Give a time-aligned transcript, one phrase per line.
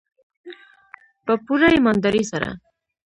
[1.25, 2.49] په پوره ایمانداري سره.